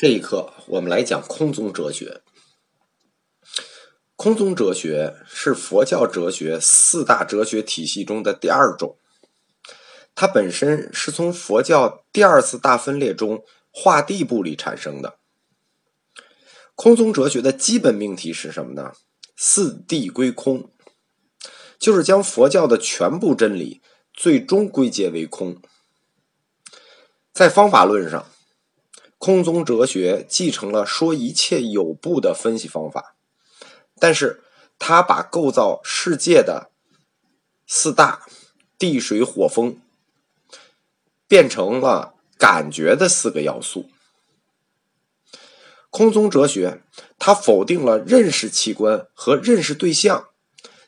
[0.00, 2.22] 这一课我们来讲空宗哲学。
[4.14, 8.96] 空宗哲学是佛教哲学四大哲学体系中的第二种，
[10.14, 13.42] 它本身是从佛教第二次大分裂中
[13.72, 15.18] 化地部里产生的。
[16.76, 18.92] 空宗哲学的基本命题是什么呢？
[19.36, 20.70] 四谛归空，
[21.76, 23.82] 就是将佛教的全部真理
[24.14, 25.60] 最终归结为空。
[27.32, 28.24] 在方法论上。
[29.18, 33.16] 空宗哲学继承了说一切有部的分析方法，
[33.98, 34.42] 但是
[34.78, 36.70] 他把构造世界的
[37.66, 38.26] 四大
[38.78, 39.80] 地水火风
[41.26, 43.90] 变成了感觉的四个要素。
[45.90, 46.82] 空宗哲学
[47.18, 50.28] 它否定了认识器官和认识对象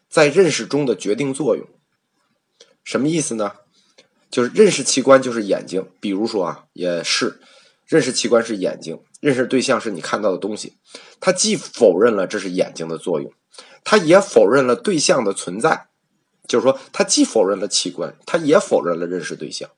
[0.08, 1.66] 在认识中的决定作用。
[2.84, 3.56] 什么意思呢？
[4.30, 7.40] 就是认识器官就是眼睛，比如说啊，也是。
[7.90, 10.78] 认识器官是眼睛，认识对象是你看到的东西。
[11.18, 13.32] 他既否认了这是眼睛的作用，
[13.82, 15.88] 他也否认了对象的存在。
[16.46, 19.68] 就是说，他既否认了器官，他也否认了认识对象。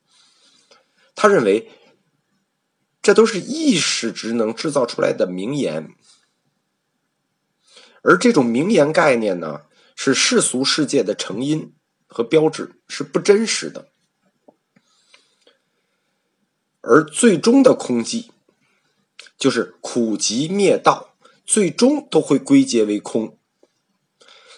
[1.15, 1.71] 他认为，
[3.01, 5.89] 这都是意识职能制造出来的名言，
[8.03, 9.63] 而这种名言概念呢，
[9.97, 11.75] 是世俗世界的成因
[12.07, 13.89] 和标志，是不真实的。
[16.83, 18.31] 而最终的空寂，
[19.39, 21.15] 就是苦集灭道，
[21.47, 23.39] 最终都会归结为空。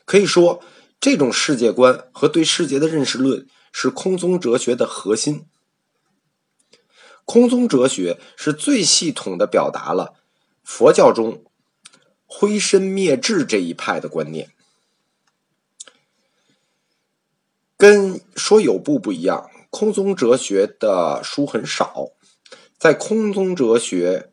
[0.05, 0.62] 可以说，
[0.98, 5.47] 这种世界观和对世界的认识论是空宗哲学的核心。
[7.27, 10.14] 空宗哲学是最系统的表达了
[10.62, 11.45] 佛教中
[12.25, 14.50] 灰身灭智这一派的观念。
[17.77, 22.12] 跟说有部不一样，空宗哲学的书很少。
[22.84, 24.30] 在空宗哲学，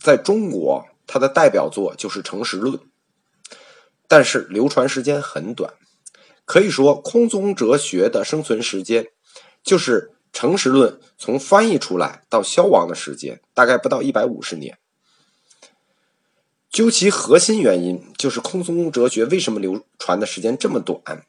[0.00, 2.74] 在中国，它的代表作就是《诚实论》，
[4.08, 5.74] 但是流传时间很短。
[6.44, 9.06] 可以说，空宗哲学的生存时间，
[9.62, 14.76] 就是《诚实论》从翻译出来到消亡的时间，大概不到一百五十年。
[16.68, 21.24] 究其核心原因，就是空宗哲学为什么流传的时间这么短？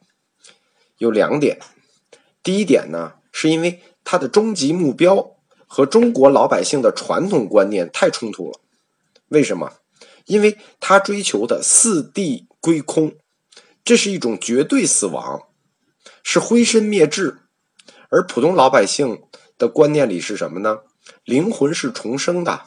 [0.98, 1.60] 有两点。
[2.42, 5.33] 第一点呢，是因为它的终极目标。
[5.66, 8.60] 和中国老百姓的传统观念太冲突了，
[9.28, 9.72] 为什么？
[10.26, 13.14] 因为他追求的四谛归空，
[13.84, 15.42] 这是一种绝对死亡，
[16.22, 17.36] 是灰身灭智；
[18.08, 19.22] 而普通老百姓
[19.58, 20.78] 的观念里是什么呢？
[21.24, 22.62] 灵魂是重生的，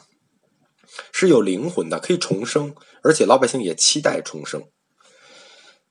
[1.10, 4.62] 是有灵魂的，可以重生，而且老百姓也期待重生。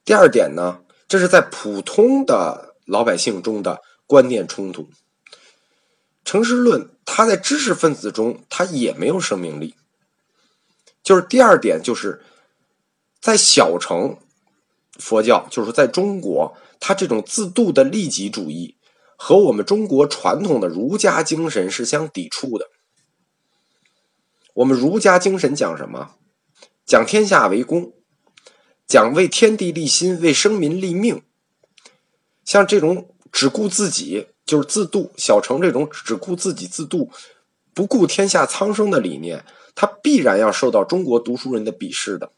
[0.05, 4.89] 第二点呢，这是在普通的老百姓中的观念冲突。
[6.23, 9.73] 诚实论，他在知识分子中，他也没有生命力。
[11.01, 12.23] 就是第二点，就是
[13.19, 14.19] 在小乘
[14.99, 18.77] 佛教，就是在中国，他这种自度的利己主义
[19.15, 22.67] 和我们中国传统的儒家精神是相抵触的。
[24.53, 26.17] 我们儒家精神讲什么？
[26.85, 27.93] 讲天下为公，
[28.85, 31.23] 讲为天地立心，为生民立命。
[32.45, 34.27] 像这种只顾自己。
[34.47, 37.11] 就是自度，小乘这种只顾自己自度，
[37.73, 39.43] 不顾天下苍生的理念，
[39.75, 42.31] 他必然要受到中国读书人的鄙视的。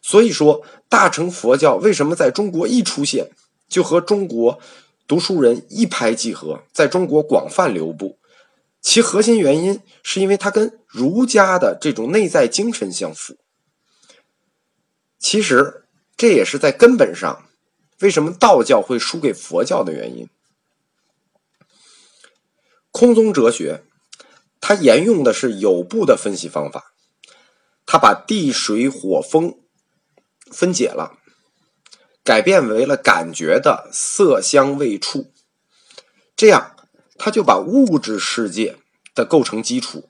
[0.00, 3.30] 所以说，大乘佛教为什么在中国一出现，
[3.68, 4.60] 就和中国
[5.08, 8.18] 读书人一拍即合，在中国广泛流布？
[8.80, 13.36] 其核心原因是因为它跟儒家的这种内在精神相符。
[15.18, 17.46] 其实这也是在根本上，
[18.00, 20.28] 为什么道教会输给佛教的原因。
[22.96, 23.82] 空宗哲学，
[24.60, 26.94] 它沿用的是有部的分析方法，
[27.84, 29.58] 它把地水火风
[30.52, 31.18] 分解了，
[32.22, 35.32] 改变为了感觉的色香味触，
[36.36, 36.76] 这样
[37.18, 38.76] 它就把物质世界
[39.12, 40.08] 的构成基础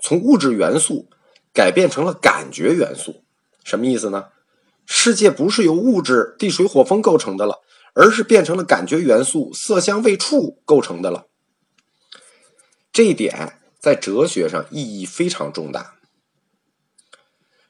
[0.00, 1.10] 从物质元素
[1.52, 3.24] 改变成了感觉元素。
[3.64, 4.26] 什么意思呢？
[4.86, 7.58] 世界不是由物质地水火风构成的了，
[7.92, 11.26] 而是变成了感觉元素色香味触构成的了。
[12.92, 15.96] 这一点在哲学上意义非常重大，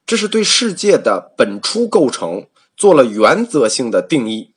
[0.06, 4.54] 这是对世界的本初构成做了原则性的定义。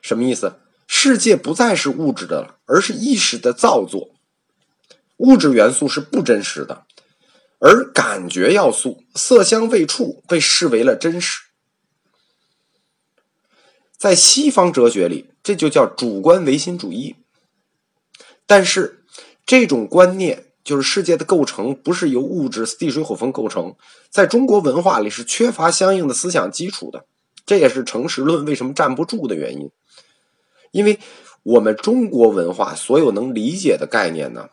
[0.00, 0.60] 什么意思？
[0.86, 4.14] 世界不再是物质的了，而是意识的造作。
[5.16, 6.86] 物质元素是不真实的，
[7.58, 11.42] 而感觉要素色香味触被视为了真实。
[13.96, 17.16] 在西方哲学里，这就叫主观唯心主义。
[18.46, 19.04] 但是，
[19.44, 23.74] 这种观念就是世界的构成不是由物质、地水火风构成，
[24.10, 27.06] 在中国文化里是缺乏相应的思想基础的，
[27.44, 29.70] 这也是诚实论为什么站不住的原因。
[30.70, 30.98] 因为
[31.42, 34.50] 我们中国文化所有能理解的概念呢，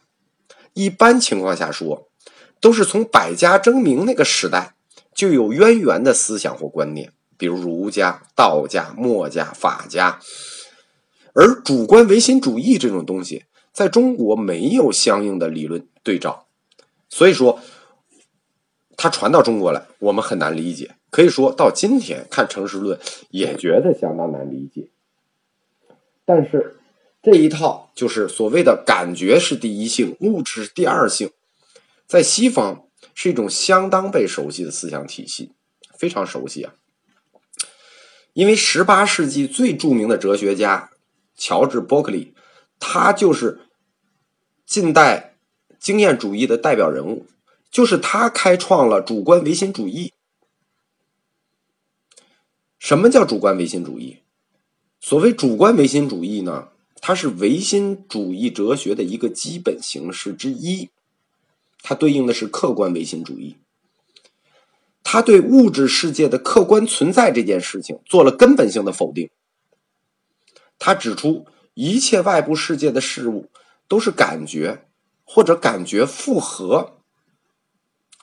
[0.74, 2.08] 一般情况下说，
[2.60, 4.76] 都是从百家争鸣那个时代
[5.14, 10.20] 就有渊源的思想或观念，比如儒家、道家、墨家、法家，
[11.34, 13.46] 而主观唯心主义这种东西。
[13.74, 16.46] 在中国没有相应的理论对照，
[17.10, 17.60] 所以说，
[18.96, 20.96] 它传到中国来，我们很难理解。
[21.10, 23.00] 可以说到今天看城市论，
[23.32, 24.90] 也觉得相当难理解。
[26.24, 26.78] 但是
[27.24, 31.32] 这一套就是所谓的感觉是第一性，物质是第二性，
[32.06, 32.86] 在西方
[33.16, 35.52] 是一种相当被熟悉的思想体系，
[35.98, 36.76] 非常熟悉啊。
[38.34, 40.92] 因为十八世纪最著名的哲学家
[41.36, 42.33] 乔治·伯克利。
[42.86, 43.62] 他就是
[44.66, 45.38] 近代
[45.80, 47.26] 经验主义的代表人物，
[47.72, 50.12] 就是他开创了主观唯心主义。
[52.78, 54.20] 什么叫主观唯心主义？
[55.00, 56.68] 所谓主观唯心主义呢？
[57.00, 60.90] 它是唯心主义哲学的一个基本形式之一，
[61.82, 63.56] 它对应的是客观唯心主义。
[65.04, 69.30] 他对物质世界的客观存在这件事情做了根本性的否定。
[70.78, 71.46] 他指出。
[71.74, 73.50] 一切外部世界的事物
[73.88, 74.86] 都是感觉
[75.24, 76.98] 或者感觉复合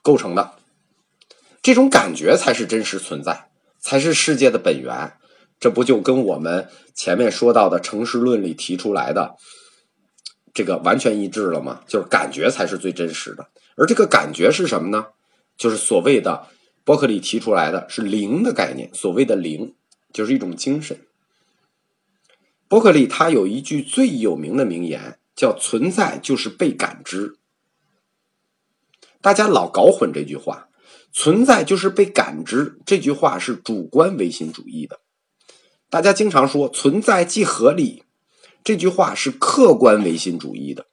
[0.02, 0.54] 构成的，
[1.62, 5.14] 这种感觉才是真实存在，才是世界的本源。
[5.58, 9.36] 这不就跟我们前面说到的诚实论里提出来的
[10.54, 11.82] 这个完全一致了吗？
[11.86, 15.08] 就是感觉才是最真实的，而这个感觉是什么呢？
[15.58, 16.46] 就是所谓的
[16.82, 18.88] 伯克利提出来的是灵的概念。
[18.94, 19.74] 所谓的灵，
[20.14, 20.98] 就是一种精神。
[22.70, 27.36] 伯克利他有一句最有名的名言，叫“存在就是被感知”。
[29.20, 30.68] 大家老搞混这句话
[31.12, 35.00] ，“存在就是被感知”这句话是主观唯心主义的。
[35.88, 38.04] 大家经常说“存在即合理”，
[38.62, 40.86] 这句话是客观唯心主义的。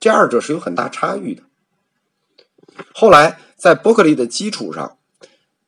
[0.00, 1.42] 这二者是有很大差异的。
[2.94, 4.96] 后来在伯克利的基础上，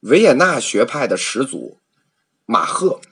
[0.01, 1.79] 维也纳学派的始祖
[2.47, 3.03] 马赫，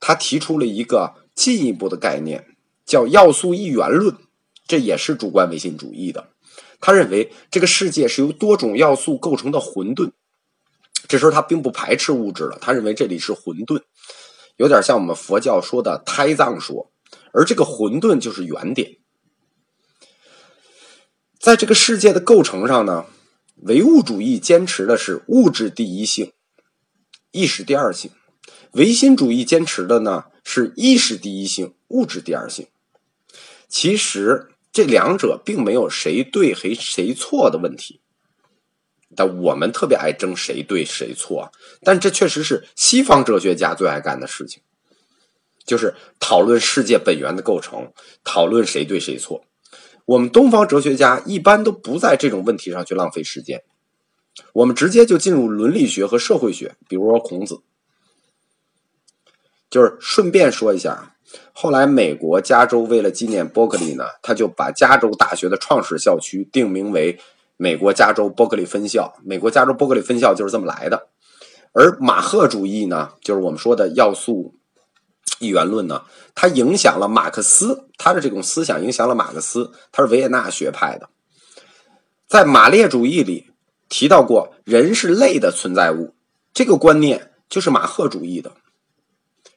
[0.00, 1.20] 他提出了一个。
[1.34, 4.16] 进一步的概念叫要素一元论，
[4.66, 6.28] 这也是主观唯心主义的。
[6.80, 10.10] 他认为这个世界是由多种要素构成的混沌。
[11.08, 13.82] 这时候他并不排斥物质了，他认为这里是混沌，
[14.56, 16.90] 有点像我们佛教说的胎藏说。
[17.32, 18.98] 而这个混沌就是原点。
[21.38, 23.06] 在这个世界的构成上呢，
[23.62, 26.32] 唯物主义坚持的是物质第一性，
[27.30, 28.10] 意识第二性；
[28.72, 30.26] 唯心主义坚持的呢。
[30.54, 32.66] 是意识第一性，物质第二性。
[33.68, 38.00] 其实这两者并没有谁对谁谁错的问题，
[39.16, 41.50] 但我们特别爱争谁对谁错。
[41.82, 44.60] 但这确实是西方哲学家最爱干的事情，
[45.64, 47.90] 就是讨论世界本源的构成，
[48.22, 49.46] 讨论谁对谁错。
[50.04, 53.62] 我们东方哲学家一般都不在这种问题上去浪费时间，
[54.52, 57.62] 我们直接就进入伦理学和社会学，比如说孔子。
[59.72, 61.14] 就是顺便说一下，
[61.54, 67.18] 后来美国加州为了纪念伯克利呢，他就把加州大学的创始校区定名为
[67.56, 69.14] 美国加州伯克利分校。
[69.24, 71.08] 美国加州伯克利分校就是这么来的。
[71.72, 74.56] 而马赫主义呢，就是我们说的要素
[75.38, 76.02] 一元论呢，
[76.34, 81.08] 它影响了马克思，他的这种思想影响了马克思，他是维也纳学派的。
[82.28, 83.46] 在马列主义里
[83.88, 86.14] 提到过，人是类的存在物，
[86.52, 88.52] 这个观念就是马赫主义的。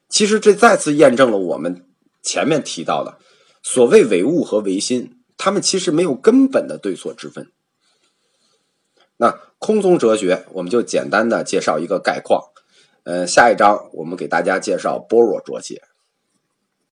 [0.07, 1.85] 其实这再次验证了我们
[2.21, 3.17] 前面提到的，
[3.61, 7.51] 所谓唯物和唯心，他们其实没有根本的对错之分。
[9.17, 12.43] 那空宗哲学，我们就简单的介绍一个概况。
[13.03, 15.81] 呃，下一章我们给大家介绍般若哲学。